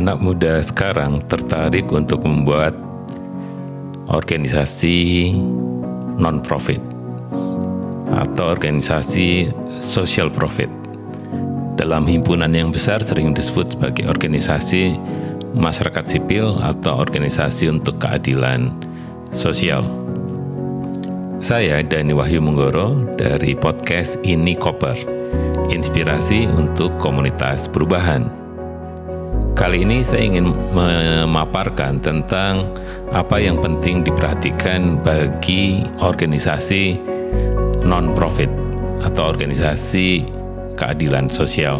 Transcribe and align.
anak 0.00 0.16
muda 0.16 0.64
sekarang 0.64 1.20
tertarik 1.28 1.84
untuk 1.92 2.24
membuat 2.24 2.72
organisasi 4.08 5.28
non-profit 6.16 6.80
atau 8.08 8.48
organisasi 8.48 9.52
social 9.76 10.32
profit. 10.32 10.72
Dalam 11.76 12.08
himpunan 12.08 12.48
yang 12.48 12.72
besar 12.72 13.04
sering 13.04 13.36
disebut 13.36 13.76
sebagai 13.76 14.08
organisasi 14.08 14.96
masyarakat 15.52 16.04
sipil 16.08 16.56
atau 16.64 16.96
organisasi 16.96 17.68
untuk 17.68 18.00
keadilan 18.00 18.72
sosial. 19.28 19.84
Saya 21.44 21.84
Dani 21.84 22.16
Wahyu 22.16 22.40
Menggoro 22.40 23.16
dari 23.20 23.52
podcast 23.52 24.16
Ini 24.24 24.56
Koper, 24.56 24.96
inspirasi 25.68 26.48
untuk 26.48 26.96
komunitas 26.96 27.68
perubahan. 27.68 28.39
Kali 29.50 29.84
ini 29.84 30.00
saya 30.00 30.24
ingin 30.24 30.56
memaparkan 30.72 32.00
tentang 32.00 32.70
apa 33.12 33.36
yang 33.36 33.60
penting 33.60 34.00
diperhatikan 34.00 34.96
bagi 35.04 35.84
organisasi 36.00 36.96
non-profit 37.84 38.48
atau 39.04 39.28
organisasi 39.28 40.24
keadilan 40.80 41.28
sosial. 41.28 41.76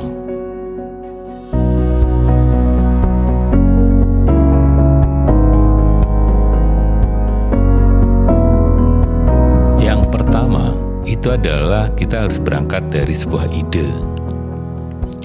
Yang 9.81 10.03
pertama 10.13 10.77
itu 11.09 11.33
adalah 11.33 11.89
kita 11.97 12.29
harus 12.29 12.37
berangkat 12.37 12.93
dari 12.93 13.17
sebuah 13.17 13.49
ide 13.57 14.20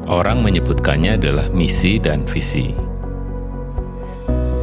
Orang 0.06 0.46
menyebutkannya 0.46 1.18
adalah 1.18 1.50
misi 1.50 1.98
dan 1.98 2.30
visi. 2.30 2.78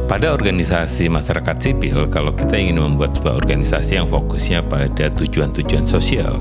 Pada 0.07 0.31
organisasi 0.31 1.11
masyarakat 1.11 1.57
sipil, 1.59 2.07
kalau 2.07 2.31
kita 2.31 2.55
ingin 2.55 2.79
membuat 2.79 3.19
sebuah 3.19 3.43
organisasi 3.43 3.99
yang 3.99 4.07
fokusnya 4.07 4.63
pada 4.71 5.11
tujuan-tujuan 5.11 5.83
sosial, 5.83 6.39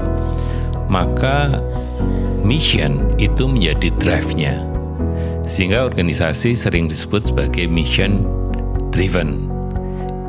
maka 0.87 1.59
mission 2.47 3.11
itu 3.19 3.51
menjadi 3.51 3.91
drive-nya. 3.99 4.63
Sehingga 5.43 5.83
organisasi 5.83 6.55
sering 6.55 6.87
disebut 6.87 7.35
sebagai 7.35 7.67
mission 7.67 8.23
driven. 8.95 9.51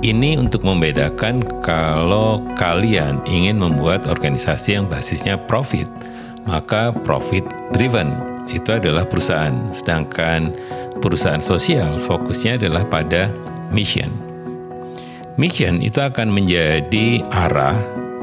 Ini 0.02 0.42
untuk 0.42 0.66
membedakan 0.66 1.46
kalau 1.62 2.42
kalian 2.58 3.22
ingin 3.30 3.62
membuat 3.62 4.10
organisasi 4.10 4.82
yang 4.82 4.90
basisnya 4.90 5.38
profit, 5.38 5.86
maka 6.50 6.90
profit 7.06 7.46
driven 7.70 8.33
itu 8.54 8.70
adalah 8.78 9.10
perusahaan, 9.10 9.74
sedangkan 9.74 10.54
perusahaan 11.02 11.42
sosial 11.42 11.98
fokusnya 11.98 12.62
adalah 12.62 12.86
pada 12.86 13.34
mission. 13.74 14.14
Mission 15.36 15.82
itu 15.82 15.98
akan 15.98 16.30
menjadi 16.30 17.26
arah, 17.34 17.76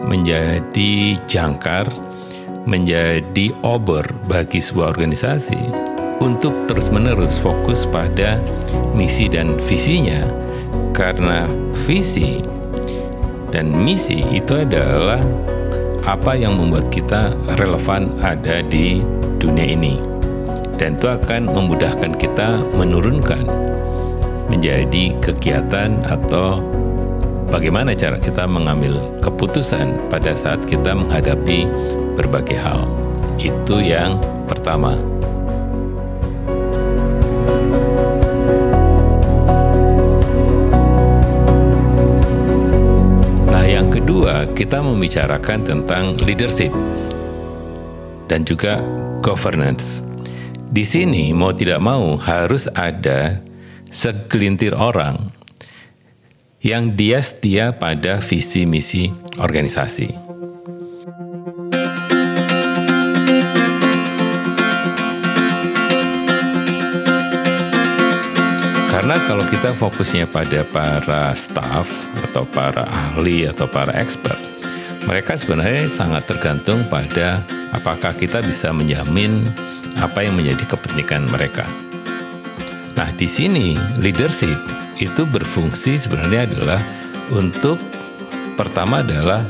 menjadi 0.06 1.18
jangkar, 1.26 1.90
menjadi 2.64 3.50
obor 3.66 4.06
bagi 4.30 4.62
sebuah 4.62 4.94
organisasi 4.94 5.58
untuk 6.22 6.70
terus-menerus 6.70 7.42
fokus 7.42 7.82
pada 7.90 8.38
misi 8.94 9.26
dan 9.26 9.58
visinya, 9.58 10.22
karena 10.94 11.50
visi 11.74 12.38
dan 13.50 13.74
misi 13.74 14.22
itu 14.30 14.54
adalah 14.54 15.18
apa 16.06 16.38
yang 16.38 16.54
membuat 16.56 16.88
kita 16.88 17.34
relevan 17.58 18.14
ada 18.22 18.62
di 18.62 19.02
dunia 19.36 19.66
ini 19.74 20.09
dan 20.80 20.96
itu 20.96 21.12
akan 21.12 21.52
memudahkan 21.52 22.16
kita 22.16 22.64
menurunkan 22.72 23.44
menjadi 24.48 25.12
kegiatan 25.20 25.92
atau 26.08 26.64
bagaimana 27.52 27.92
cara 27.92 28.16
kita 28.16 28.48
mengambil 28.48 28.96
keputusan 29.20 30.08
pada 30.08 30.32
saat 30.32 30.64
kita 30.64 30.96
menghadapi 30.96 31.68
berbagai 32.16 32.56
hal. 32.56 32.88
Itu 33.36 33.76
yang 33.76 34.16
pertama. 34.48 34.96
Nah, 43.52 43.64
yang 43.68 43.92
kedua, 43.92 44.48
kita 44.56 44.80
membicarakan 44.80 45.60
tentang 45.60 46.16
leadership 46.24 46.72
dan 48.32 48.48
juga 48.48 48.80
governance. 49.20 50.09
Di 50.70 50.86
sini 50.86 51.34
mau 51.34 51.50
tidak 51.50 51.82
mau 51.82 52.14
harus 52.14 52.70
ada 52.70 53.42
segelintir 53.90 54.70
orang 54.70 55.18
yang 56.62 56.94
dia 56.94 57.18
setia 57.18 57.74
pada 57.74 58.22
visi 58.22 58.70
misi 58.70 59.10
organisasi. 59.34 60.14
Karena 68.94 69.16
kalau 69.26 69.42
kita 69.50 69.74
fokusnya 69.74 70.30
pada 70.30 70.62
para 70.70 71.34
staff 71.34 71.90
atau 72.30 72.46
para 72.46 72.86
ahli 72.86 73.42
atau 73.50 73.66
para 73.66 73.90
expert, 73.98 74.38
mereka 75.02 75.34
sebenarnya 75.34 75.90
sangat 75.90 76.30
tergantung 76.30 76.78
pada 76.86 77.42
apakah 77.74 78.14
kita 78.14 78.38
bisa 78.38 78.70
menjamin 78.70 79.50
apa 79.98 80.22
yang 80.22 80.38
menjadi 80.38 80.64
kepentingan 80.70 81.26
mereka. 81.32 81.66
Nah, 82.94 83.08
di 83.16 83.24
sini 83.24 83.74
leadership 83.98 84.54
itu 85.00 85.24
berfungsi 85.24 85.96
sebenarnya 85.96 86.46
adalah 86.46 86.80
untuk 87.32 87.80
pertama 88.60 89.00
adalah 89.00 89.40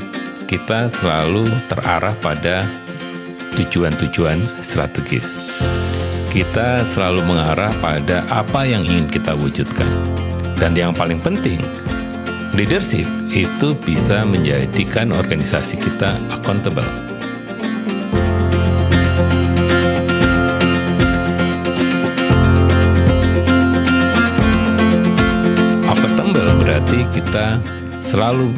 kita 0.47 0.87
selalu 0.87 1.47
terarah 1.67 2.15
pada 2.23 2.63
tujuan-tujuan 3.59 4.39
strategis. 4.63 5.43
Kita 6.31 6.87
selalu 6.87 7.27
mengarah 7.27 7.75
pada 7.83 8.23
apa 8.31 8.63
yang 8.63 8.87
ingin 8.87 9.11
kita 9.11 9.35
wujudkan. 9.35 9.87
Dan 10.55 10.71
yang 10.77 10.95
paling 10.95 11.19
penting, 11.19 11.59
leadership 12.55 13.03
itu 13.35 13.75
bisa 13.83 14.23
menjadikan 14.23 15.11
organisasi 15.11 15.75
kita 15.75 16.15
accountable 16.31 17.10
berarti 26.91 27.23
kita 27.23 27.55
selalu 28.03 28.51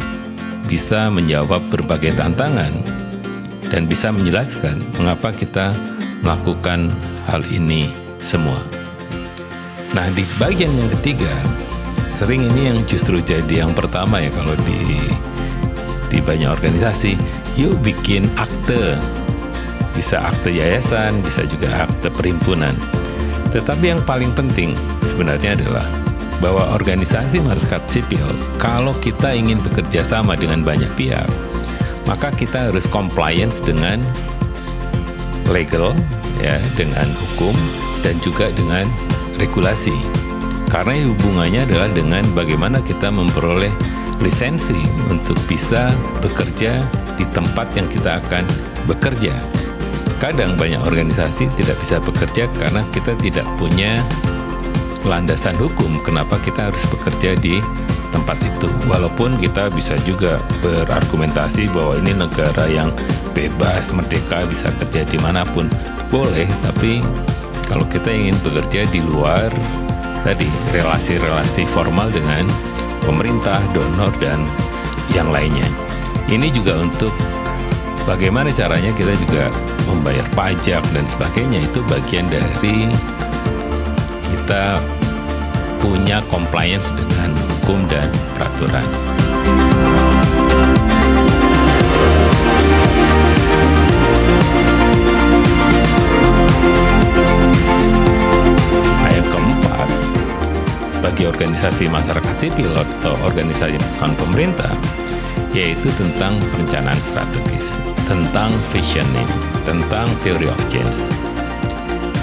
bisa 0.66 1.06
menjawab 1.14 1.62
berbagai 1.70 2.18
tantangan 2.18 2.74
dan 3.70 3.86
bisa 3.86 4.10
menjelaskan 4.10 4.82
mengapa 4.98 5.30
kita 5.30 5.70
melakukan 6.26 6.90
hal 7.30 7.46
ini 7.54 7.86
semua. 8.18 8.58
Nah, 9.94 10.10
di 10.18 10.26
bagian 10.42 10.74
yang 10.74 10.90
ketiga, 10.98 11.30
sering 12.10 12.42
ini 12.42 12.74
yang 12.74 12.82
justru 12.90 13.22
jadi 13.22 13.70
yang 13.70 13.78
pertama 13.78 14.18
ya 14.18 14.34
kalau 14.34 14.58
di 14.66 14.98
di 16.10 16.18
banyak 16.18 16.50
organisasi, 16.50 17.14
yuk 17.54 17.78
bikin 17.86 18.26
akte. 18.42 18.98
Bisa 19.94 20.26
akte 20.26 20.50
yayasan, 20.50 21.22
bisa 21.22 21.46
juga 21.46 21.86
akte 21.86 22.10
perhimpunan. 22.10 22.74
Tetapi 23.54 23.94
yang 23.94 24.02
paling 24.02 24.34
penting 24.34 24.74
sebenarnya 25.06 25.54
adalah 25.54 25.86
bahwa 26.44 26.76
organisasi 26.76 27.40
masyarakat 27.40 27.80
sipil, 27.88 28.28
kalau 28.60 28.92
kita 29.00 29.32
ingin 29.32 29.64
bekerja 29.64 30.04
sama 30.04 30.36
dengan 30.36 30.60
banyak 30.60 30.92
pihak, 31.00 31.24
maka 32.04 32.36
kita 32.36 32.68
harus 32.68 32.84
compliance 32.92 33.64
dengan 33.64 34.04
legal, 35.48 35.96
ya, 36.44 36.60
dengan 36.76 37.08
hukum 37.16 37.56
dan 38.04 38.20
juga 38.20 38.52
dengan 38.60 38.84
regulasi. 39.40 39.96
Karena 40.68 41.00
hubungannya 41.08 41.64
adalah 41.64 41.88
dengan 41.96 42.28
bagaimana 42.36 42.84
kita 42.84 43.08
memperoleh 43.08 43.72
lisensi 44.20 44.84
untuk 45.08 45.40
bisa 45.48 45.96
bekerja 46.20 46.84
di 47.16 47.24
tempat 47.32 47.72
yang 47.80 47.88
kita 47.88 48.20
akan 48.20 48.44
bekerja. 48.90 49.32
Kadang 50.20 50.60
banyak 50.60 50.82
organisasi 50.84 51.52
tidak 51.56 51.80
bisa 51.80 52.00
bekerja 52.04 52.48
karena 52.60 52.82
kita 52.92 53.14
tidak 53.20 53.46
punya 53.60 54.02
landasan 55.04 55.56
hukum 55.60 56.00
kenapa 56.02 56.40
kita 56.40 56.72
harus 56.72 56.84
bekerja 56.88 57.36
di 57.40 57.60
tempat 58.14 58.38
itu. 58.46 58.70
Walaupun 58.88 59.36
kita 59.42 59.74
bisa 59.74 59.98
juga 60.06 60.38
berargumentasi 60.62 61.68
bahwa 61.74 61.98
ini 62.00 62.14
negara 62.14 62.66
yang 62.70 62.94
bebas, 63.34 63.92
merdeka, 63.92 64.46
bisa 64.48 64.70
kerja 64.84 65.04
di 65.04 65.18
mana 65.20 65.42
pun. 65.44 65.68
Boleh, 66.14 66.46
tapi 66.62 67.02
kalau 67.68 67.84
kita 67.90 68.14
ingin 68.14 68.38
bekerja 68.46 68.86
di 68.94 69.02
luar 69.02 69.50
tadi 70.24 70.48
relasi-relasi 70.72 71.68
formal 71.68 72.08
dengan 72.14 72.48
pemerintah, 73.04 73.60
donor, 73.76 74.14
dan 74.22 74.40
yang 75.12 75.28
lainnya. 75.34 75.68
Ini 76.32 76.48
juga 76.56 76.80
untuk 76.80 77.12
bagaimana 78.08 78.54
caranya 78.56 78.96
kita 78.96 79.12
juga 79.20 79.52
membayar 79.90 80.24
pajak 80.32 80.80
dan 80.96 81.06
sebagainya 81.12 81.68
itu 81.68 81.84
bagian 81.92 82.30
dari 82.32 82.88
kita 84.44 84.76
punya 85.80 86.20
compliance 86.28 86.92
dengan 86.92 87.32
hukum 87.32 87.80
dan 87.88 88.12
peraturan. 88.36 88.84
Bagi 101.00 101.24
organisasi 101.30 101.88
masyarakat 101.88 102.36
sipil 102.36 102.68
atau 102.76 103.16
organisasi 103.24 103.80
non 104.04 104.12
pemerintah, 104.20 104.72
yaitu 105.56 105.88
tentang 105.96 106.36
perencanaan 106.52 107.00
strategis, 107.00 107.80
tentang 108.04 108.52
visioning, 108.76 109.30
tentang 109.64 110.04
theory 110.20 110.52
of 110.52 110.60
change. 110.68 111.08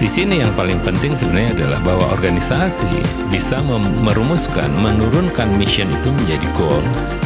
Di 0.00 0.08
sini 0.08 0.40
yang 0.40 0.48
paling 0.56 0.80
penting 0.80 1.12
sebenarnya 1.12 1.60
adalah 1.60 1.80
bahwa 1.84 2.08
organisasi 2.16 2.88
bisa 3.28 3.60
merumuskan, 4.00 4.72
menurunkan 4.80 5.52
mission 5.60 5.92
itu 5.92 6.08
menjadi 6.24 6.48
goals, 6.56 7.20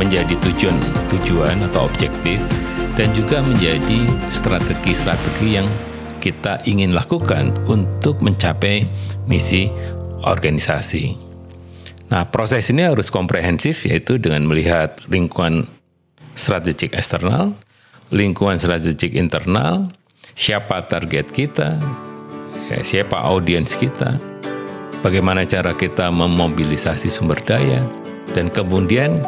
menjadi 0.00 0.32
tujuan 0.40 0.72
tujuan 1.12 1.60
atau 1.68 1.84
objektif, 1.84 2.40
dan 2.96 3.12
juga 3.12 3.44
menjadi 3.44 4.08
strategi-strategi 4.32 5.60
yang 5.60 5.68
kita 6.16 6.64
ingin 6.64 6.96
lakukan 6.96 7.52
untuk 7.68 8.24
mencapai 8.24 8.88
misi 9.28 9.68
organisasi. 10.24 11.12
Nah, 12.08 12.32
proses 12.32 12.64
ini 12.72 12.88
harus 12.88 13.12
komprehensif 13.12 13.84
yaitu 13.84 14.16
dengan 14.16 14.48
melihat 14.48 14.96
lingkungan 15.12 15.68
strategik 16.32 16.96
eksternal, 16.96 17.52
lingkungan 18.08 18.56
strategik 18.56 19.12
internal, 19.12 19.92
siapa 20.34 20.82
target 20.88 21.30
kita, 21.30 21.78
ya, 22.72 22.80
siapa 22.82 23.20
audiens 23.22 23.76
kita, 23.78 24.18
bagaimana 25.04 25.46
cara 25.46 25.76
kita 25.76 26.10
memobilisasi 26.10 27.06
sumber 27.06 27.38
daya, 27.46 27.84
dan 28.34 28.50
kemudian 28.50 29.22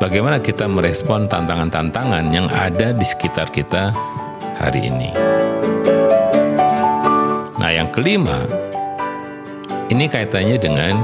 bagaimana 0.00 0.40
kita 0.40 0.64
merespon 0.64 1.28
tantangan-tantangan 1.28 2.32
yang 2.32 2.48
ada 2.48 2.96
di 2.96 3.04
sekitar 3.04 3.52
kita 3.52 3.92
hari 4.56 4.88
ini. 4.88 5.12
Nah, 7.60 7.70
yang 7.74 7.90
kelima, 7.92 8.46
ini 9.92 10.08
kaitannya 10.08 10.56
dengan 10.56 10.96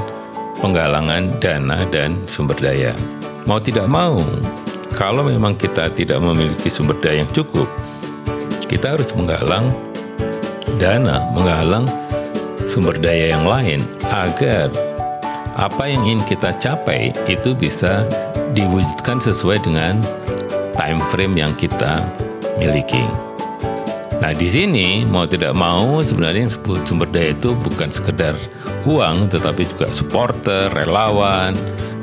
penggalangan 0.63 1.37
dana 1.37 1.83
dan 1.91 2.15
sumber 2.25 2.55
daya. 2.57 2.95
Mau 3.43 3.59
tidak 3.59 3.85
mau, 3.91 4.23
kalau 4.95 5.27
memang 5.27 5.59
kita 5.59 5.91
tidak 5.91 6.23
memiliki 6.23 6.71
sumber 6.71 6.95
daya 7.03 7.21
yang 7.21 7.31
cukup, 7.35 7.67
kita 8.67 8.95
harus 8.97 9.13
menggalang 9.15 9.71
dana, 10.79 11.23
menggalang 11.35 11.85
sumber 12.63 12.95
daya 12.97 13.35
yang 13.35 13.45
lain 13.45 13.83
agar 14.07 14.71
apa 15.53 15.83
yang 15.85 16.01
ingin 16.07 16.21
kita 16.25 16.49
capai 16.57 17.13
itu 17.29 17.53
bisa 17.53 18.03
diwujudkan 18.57 19.21
sesuai 19.21 19.61
dengan 19.61 20.01
time 20.73 20.99
frame 21.13 21.35
yang 21.37 21.53
kita 21.53 22.01
miliki. 22.57 23.05
Nah, 24.23 24.31
di 24.31 24.47
sini 24.47 25.03
mau 25.03 25.27
tidak 25.27 25.51
mau 25.51 25.99
sebenarnya 25.99 26.47
yang 26.47 26.53
sebut 26.53 26.79
sumber 26.87 27.11
daya 27.11 27.35
itu 27.35 27.51
bukan 27.59 27.91
sekedar 27.91 28.33
uang 28.87 29.27
tetapi 29.27 29.67
juga 29.67 29.91
supporter, 29.91 30.71
relawan, 30.71 31.51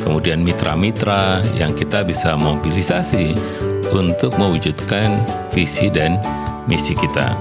kemudian 0.04 0.44
mitra-mitra 0.44 1.40
yang 1.56 1.72
kita 1.72 2.04
bisa 2.04 2.36
mobilisasi 2.36 3.32
untuk 3.92 4.36
mewujudkan 4.36 5.16
visi 5.50 5.88
dan 5.88 6.20
misi 6.70 6.94
kita. 6.94 7.34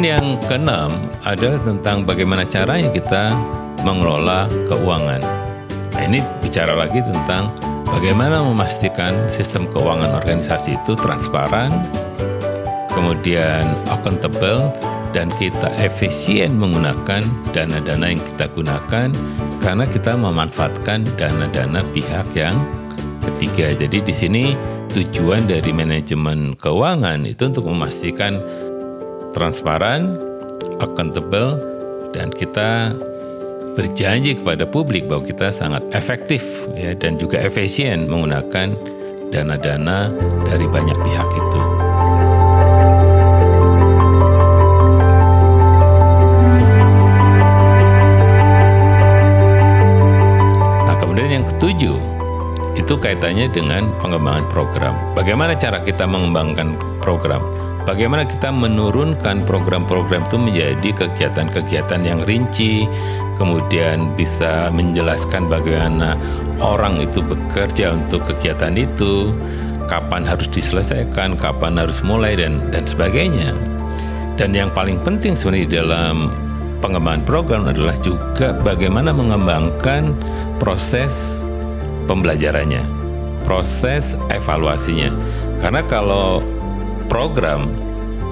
Yang 0.00 0.40
keenam 0.48 0.88
adalah 1.28 1.60
tentang 1.60 2.08
bagaimana 2.08 2.48
caranya 2.48 2.88
kita 2.88 3.36
mengelola 3.84 4.48
keuangan. 4.64 5.20
Nah, 5.92 6.02
ini 6.08 6.24
bicara 6.40 6.72
lagi 6.72 7.04
tentang 7.04 7.52
bagaimana 7.84 8.40
memastikan 8.40 9.28
sistem 9.28 9.68
keuangan 9.68 10.16
organisasi 10.16 10.80
itu 10.80 10.96
transparan, 10.96 11.84
kemudian 12.92 13.68
accountable, 13.92 14.72
dan 15.14 15.30
kita 15.38 15.70
efisien 15.78 16.58
menggunakan 16.58 17.22
dana-dana 17.54 18.10
yang 18.10 18.20
kita 18.34 18.50
gunakan 18.50 19.08
karena 19.62 19.84
kita 19.86 20.18
memanfaatkan 20.18 21.06
dana-dana 21.14 21.80
pihak 21.94 22.26
yang 22.34 22.58
ketiga. 23.22 23.72
Jadi 23.78 24.02
di 24.02 24.14
sini 24.14 24.44
tujuan 24.92 25.46
dari 25.46 25.70
manajemen 25.70 26.58
keuangan 26.58 27.24
itu 27.24 27.46
untuk 27.46 27.70
memastikan 27.70 28.42
transparan, 29.32 30.18
accountable, 30.82 31.62
dan 32.10 32.34
kita 32.34 32.94
berjanji 33.74 34.38
kepada 34.38 34.66
publik 34.66 35.10
bahwa 35.10 35.26
kita 35.26 35.50
sangat 35.50 35.82
efektif 35.90 36.70
ya 36.78 36.94
dan 36.94 37.18
juga 37.18 37.42
efisien 37.42 38.06
menggunakan 38.06 38.70
dana-dana 39.34 40.14
dari 40.46 40.66
banyak 40.70 40.94
pihak 41.02 41.30
itu. 41.34 41.73
Itu 52.74 52.94
kaitannya 52.98 53.50
dengan 53.50 53.94
pengembangan 54.02 54.46
program. 54.50 54.94
Bagaimana 55.14 55.54
cara 55.54 55.82
kita 55.82 56.06
mengembangkan 56.06 56.74
program? 57.02 57.42
Bagaimana 57.84 58.24
kita 58.24 58.48
menurunkan 58.48 59.44
program-program 59.44 60.24
itu 60.24 60.40
menjadi 60.40 61.04
kegiatan-kegiatan 61.04 62.00
yang 62.00 62.24
rinci, 62.24 62.88
kemudian 63.36 64.16
bisa 64.16 64.72
menjelaskan 64.72 65.52
bagaimana 65.52 66.16
orang 66.64 66.96
itu 67.04 67.20
bekerja 67.20 67.92
untuk 67.92 68.24
kegiatan 68.24 68.72
itu, 68.80 69.36
kapan 69.84 70.24
harus 70.24 70.48
diselesaikan, 70.48 71.36
kapan 71.36 71.76
harus 71.76 72.00
mulai 72.00 72.32
dan 72.40 72.64
dan 72.72 72.88
sebagainya. 72.88 73.52
Dan 74.40 74.56
yang 74.56 74.72
paling 74.72 74.96
penting 75.04 75.36
sebenarnya 75.36 75.84
dalam 75.84 76.32
pengembangan 76.80 77.22
program 77.28 77.68
adalah 77.68 77.94
juga 78.00 78.56
bagaimana 78.64 79.12
mengembangkan 79.12 80.16
proses 80.56 81.43
pembelajarannya, 82.04 82.84
proses 83.44 84.16
evaluasinya. 84.32 85.12
Karena 85.60 85.84
kalau 85.84 86.40
program, 87.08 87.68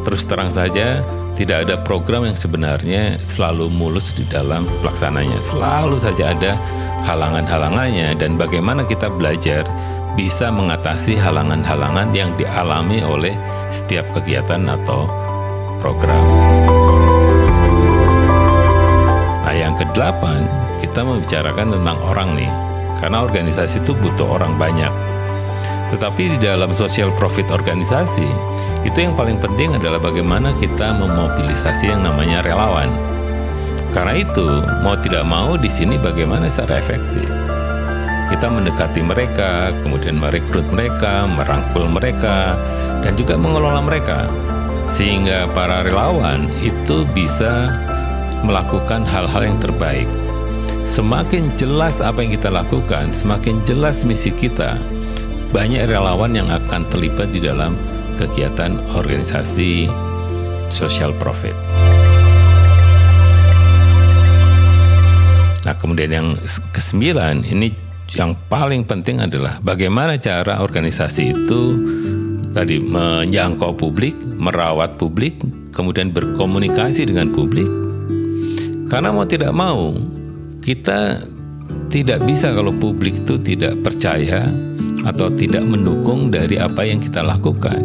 terus 0.05 0.25
terang 0.25 0.51
saja 0.51 1.05
tidak 1.33 1.65
ada 1.65 1.81
program 1.81 2.29
yang 2.29 2.37
sebenarnya 2.37 3.17
selalu 3.25 3.73
mulus 3.73 4.13
di 4.13 4.25
dalam 4.29 4.69
pelaksananya. 4.85 5.41
Selalu 5.41 5.97
saja 5.97 6.37
ada 6.37 6.61
halangan-halangannya 7.09 8.15
dan 8.21 8.37
bagaimana 8.37 8.85
kita 8.85 9.09
belajar 9.09 9.65
bisa 10.13 10.53
mengatasi 10.53 11.17
halangan-halangan 11.17 12.13
yang 12.13 12.37
dialami 12.37 13.01
oleh 13.01 13.33
setiap 13.73 14.13
kegiatan 14.13 14.61
atau 14.69 15.09
program. 15.81 16.21
Nah, 19.43 19.55
yang 19.57 19.73
kedelapan, 19.77 20.45
kita 20.85 21.01
membicarakan 21.01 21.81
tentang 21.81 21.99
orang 22.05 22.37
nih. 22.37 22.53
Karena 23.03 23.27
organisasi 23.27 23.83
itu 23.83 23.99
butuh 23.99 24.39
orang 24.39 24.55
banyak 24.55 25.13
tetapi 25.93 26.35
di 26.35 26.39
dalam 26.41 26.73
social 26.73 27.13
profit 27.13 27.53
organisasi, 27.53 28.25
itu 28.89 28.97
yang 28.97 29.13
paling 29.13 29.37
penting 29.37 29.77
adalah 29.77 30.01
bagaimana 30.01 30.57
kita 30.57 30.97
memobilisasi 30.97 31.93
yang 31.93 32.01
namanya 32.01 32.41
relawan. 32.41 32.89
Karena 33.93 34.17
itu, 34.17 34.65
mau 34.81 34.97
tidak 34.97 35.29
mau 35.29 35.61
di 35.61 35.69
sini 35.69 36.01
bagaimana 36.01 36.49
secara 36.49 36.81
efektif. 36.81 37.29
Kita 38.33 38.49
mendekati 38.49 39.05
mereka, 39.05 39.77
kemudian 39.85 40.17
merekrut 40.17 40.65
mereka, 40.73 41.29
merangkul 41.29 41.85
mereka, 41.93 42.57
dan 43.05 43.13
juga 43.13 43.37
mengelola 43.37 43.85
mereka. 43.85 44.33
Sehingga 44.89 45.45
para 45.53 45.85
relawan 45.85 46.49
itu 46.65 47.05
bisa 47.13 47.69
melakukan 48.41 49.05
hal-hal 49.05 49.45
yang 49.45 49.61
terbaik. 49.61 50.09
Semakin 50.83 51.55
jelas 51.55 52.03
apa 52.03 52.27
yang 52.27 52.35
kita 52.35 52.51
lakukan, 52.51 53.15
semakin 53.15 53.63
jelas 53.63 54.03
misi 54.03 54.35
kita, 54.35 54.77
banyak 55.55 55.87
relawan 55.87 56.35
yang 56.35 56.51
akan 56.51 56.85
terlibat 56.91 57.31
di 57.31 57.39
dalam 57.39 57.79
kegiatan 58.19 58.77
organisasi 58.93 59.87
social 60.69 61.15
profit. 61.17 61.55
Nah, 65.63 65.75
kemudian 65.79 66.11
yang 66.11 66.29
kesembilan 66.75 67.47
ini 67.47 67.71
yang 68.19 68.35
paling 68.51 68.83
penting 68.85 69.23
adalah 69.23 69.63
bagaimana 69.63 70.19
cara 70.19 70.61
organisasi 70.61 71.23
itu 71.33 71.63
tadi 72.53 72.83
menjangkau 72.83 73.73
publik, 73.79 74.19
merawat 74.37 75.01
publik, 75.01 75.41
kemudian 75.73 76.13
berkomunikasi 76.13 77.09
dengan 77.09 77.33
publik. 77.33 77.71
Karena 78.93 79.09
mau 79.09 79.25
tidak 79.25 79.57
mau, 79.57 79.97
kita 80.63 81.19
tidak 81.93 82.25
bisa 82.25 82.55
kalau 82.55 82.73
publik 82.73 83.21
itu 83.21 83.37
tidak 83.37 83.77
percaya 83.85 84.49
atau 85.03 85.29
tidak 85.35 85.67
mendukung 85.67 86.31
dari 86.31 86.57
apa 86.57 86.87
yang 86.87 87.03
kita 87.03 87.21
lakukan. 87.21 87.83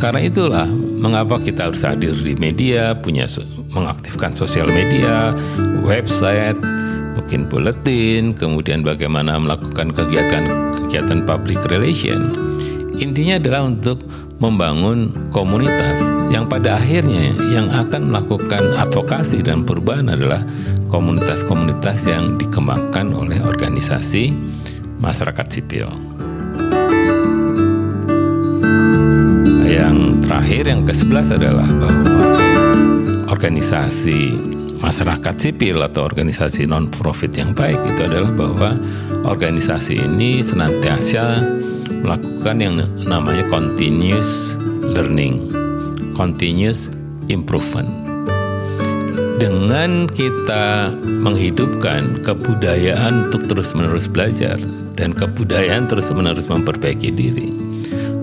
Karena 0.00 0.24
itulah 0.24 0.64
mengapa 0.72 1.36
kita 1.36 1.68
harus 1.68 1.84
hadir 1.84 2.16
di 2.16 2.32
media, 2.40 2.96
punya 2.96 3.28
mengaktifkan 3.68 4.32
sosial 4.32 4.72
media, 4.72 5.36
website, 5.84 6.56
mungkin 7.12 7.44
bulletin, 7.46 8.32
kemudian 8.32 8.80
bagaimana 8.80 9.36
melakukan 9.36 9.92
kegiatan-kegiatan 9.92 11.20
public 11.28 11.60
relation. 11.68 12.32
Intinya 12.96 13.36
adalah 13.36 13.68
untuk 13.68 14.00
membangun 14.40 15.12
komunitas 15.28 16.00
yang 16.32 16.48
pada 16.48 16.80
akhirnya 16.80 17.36
yang 17.52 17.68
akan 17.68 18.08
melakukan 18.08 18.80
advokasi 18.80 19.44
dan 19.44 19.68
perubahan 19.68 20.16
adalah 20.16 20.40
komunitas-komunitas 20.90 22.10
yang 22.10 22.34
dikembangkan 22.36 23.14
oleh 23.14 23.38
organisasi 23.40 24.34
masyarakat 24.98 25.46
sipil. 25.46 25.86
Yang 29.64 29.96
terakhir 30.26 30.62
yang 30.66 30.82
ke-11 30.82 31.26
adalah 31.38 31.68
bahwa 31.78 32.26
organisasi 33.30 34.34
masyarakat 34.82 35.34
sipil 35.38 35.78
atau 35.80 36.04
organisasi 36.04 36.66
non-profit 36.66 37.30
yang 37.38 37.54
baik 37.54 37.78
itu 37.86 38.02
adalah 38.04 38.34
bahwa 38.34 38.70
organisasi 39.24 40.10
ini 40.10 40.42
senantiasa 40.42 41.46
melakukan 42.02 42.56
yang 42.58 42.74
namanya 43.06 43.46
continuous 43.46 44.58
learning, 44.82 45.54
continuous 46.18 46.90
improvement. 47.30 48.09
Dengan 49.40 50.04
kita 50.04 50.92
menghidupkan 51.00 52.20
kebudayaan 52.20 53.32
untuk 53.32 53.48
terus-menerus 53.48 54.04
belajar 54.04 54.60
dan 55.00 55.16
kebudayaan 55.16 55.88
terus-menerus 55.88 56.44
memperbaiki 56.52 57.08
diri, 57.08 57.48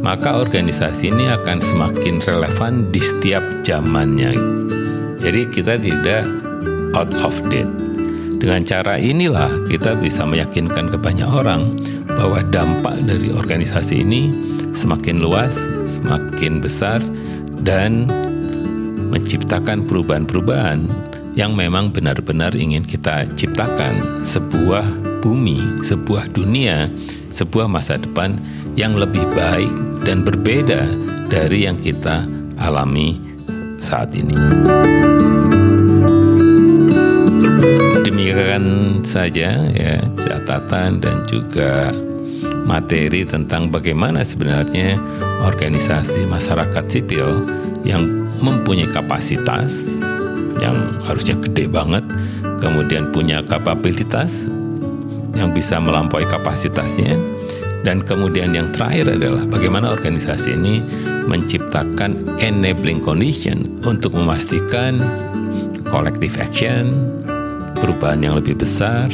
maka 0.06 0.38
organisasi 0.38 1.10
ini 1.10 1.26
akan 1.34 1.58
semakin 1.58 2.22
relevan 2.22 2.94
di 2.94 3.02
setiap 3.02 3.42
zamannya. 3.66 4.38
Jadi 5.18 5.42
kita 5.50 5.82
tidak 5.82 6.30
out 6.94 7.10
of 7.18 7.34
date. 7.50 7.66
Dengan 8.38 8.62
cara 8.62 9.02
inilah 9.02 9.50
kita 9.66 9.98
bisa 9.98 10.22
meyakinkan 10.22 10.94
ke 10.94 11.02
banyak 11.02 11.26
orang 11.26 11.74
bahwa 12.14 12.46
dampak 12.54 12.94
dari 13.10 13.34
organisasi 13.34 14.06
ini 14.06 14.30
semakin 14.70 15.18
luas, 15.26 15.66
semakin 15.90 16.62
besar, 16.62 17.02
dan 17.66 18.06
menciptakan 19.08 19.88
perubahan-perubahan 19.88 20.88
yang 21.38 21.54
memang 21.54 21.94
benar-benar 21.94 22.58
ingin 22.58 22.82
kita 22.82 23.30
ciptakan 23.38 24.26
sebuah 24.26 24.84
bumi, 25.22 25.86
sebuah 25.86 26.34
dunia, 26.34 26.90
sebuah 27.30 27.70
masa 27.70 28.02
depan 28.02 28.42
yang 28.74 28.98
lebih 28.98 29.22
baik 29.38 29.70
dan 30.02 30.26
berbeda 30.26 30.90
dari 31.30 31.70
yang 31.70 31.78
kita 31.78 32.26
alami 32.58 33.22
saat 33.78 34.18
ini. 34.18 34.34
Demikian 38.02 38.66
saja 39.06 39.62
ya 39.72 40.02
catatan 40.18 40.98
dan 40.98 41.22
juga 41.30 41.94
materi 42.66 43.24
tentang 43.24 43.72
bagaimana 43.72 44.26
sebenarnya 44.26 45.00
organisasi 45.46 46.28
masyarakat 46.28 46.84
sipil 46.88 47.48
yang 47.88 48.27
mempunyai 48.40 48.90
kapasitas 48.90 50.02
yang 50.58 50.98
harusnya 51.06 51.38
gede 51.38 51.70
banget, 51.70 52.04
kemudian 52.58 53.14
punya 53.14 53.46
kapabilitas 53.46 54.50
yang 55.38 55.54
bisa 55.54 55.78
melampaui 55.78 56.26
kapasitasnya, 56.26 57.14
dan 57.86 58.02
kemudian 58.02 58.52
yang 58.58 58.74
terakhir 58.74 59.16
adalah 59.16 59.46
bagaimana 59.46 59.94
organisasi 59.94 60.58
ini 60.58 60.82
menciptakan 61.30 62.42
enabling 62.42 63.00
condition 63.00 63.64
untuk 63.86 64.18
memastikan 64.18 64.98
collective 65.88 66.36
action, 66.42 66.90
perubahan 67.78 68.26
yang 68.26 68.36
lebih 68.36 68.58
besar, 68.58 69.08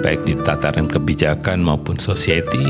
baik 0.00 0.24
di 0.24 0.34
tataran 0.40 0.88
kebijakan 0.88 1.60
maupun 1.60 2.00
society. 2.00 2.66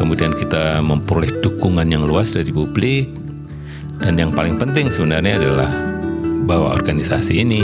Kemudian 0.00 0.34
kita 0.34 0.82
memperoleh 0.82 1.44
dukungan 1.44 1.86
yang 1.86 2.02
luas 2.08 2.34
dari 2.34 2.50
publik. 2.50 3.21
Dan 4.02 4.18
yang 4.18 4.34
paling 4.34 4.58
penting 4.58 4.90
sebenarnya 4.90 5.38
adalah 5.38 5.70
bahwa 6.42 6.74
organisasi 6.74 7.46
ini 7.46 7.62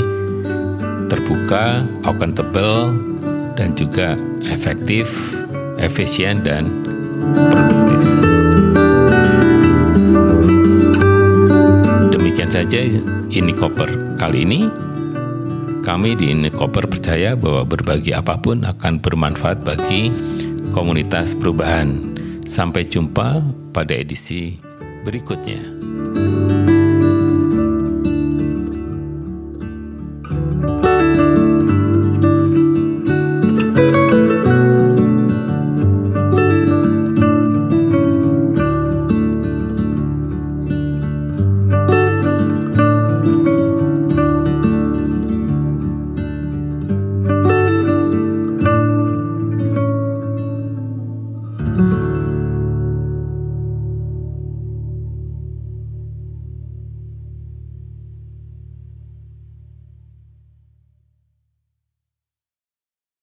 terbuka, 1.11 1.83
accountable, 2.07 2.95
dan 3.59 3.75
juga 3.75 4.15
efektif, 4.47 5.35
efisien, 5.83 6.47
dan 6.47 6.71
produktif. 7.51 8.01
Demikian 12.15 12.51
saja 12.55 12.87
ini 13.35 13.53
koper 13.53 13.91
kali 14.15 14.47
ini. 14.47 14.71
Kami 15.89 16.13
di 16.21 16.29
Koper 16.53 16.85
percaya 16.85 17.33
bahwa 17.33 17.65
berbagi 17.65 18.13
apa 18.13 18.37
pun 18.37 18.61
akan 18.61 19.01
bermanfaat 19.01 19.65
bagi 19.65 20.13
komunitas 20.77 21.33
perubahan. 21.33 22.13
Sampai 22.45 22.85
jumpa 22.85 23.41
pada 23.73 23.97
edisi 23.97 24.61
berikutnya. 25.09 25.65